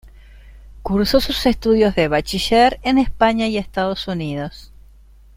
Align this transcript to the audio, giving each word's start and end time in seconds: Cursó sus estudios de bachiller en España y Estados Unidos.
Cursó 0.81 1.19
sus 1.19 1.45
estudios 1.45 1.93
de 1.93 2.07
bachiller 2.07 2.79
en 2.81 2.97
España 2.97 3.45
y 3.45 3.59
Estados 3.59 4.07
Unidos. 4.07 4.73